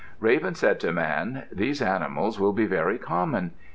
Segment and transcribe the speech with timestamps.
[0.19, 3.51] Raven said to Man, "These animals will be very common.